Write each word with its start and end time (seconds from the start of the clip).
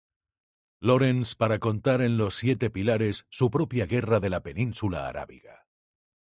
Lawrence 0.79 1.35
para 1.37 1.59
contar 1.59 2.01
en 2.01 2.17
"Los 2.17 2.33
Siete 2.33 2.71
Pilares" 2.71 3.27
su 3.29 3.51
propia 3.51 3.85
guerra 3.85 4.19
de 4.19 4.31
la 4.31 4.41
península 4.41 5.07
arábiga. 5.07 5.67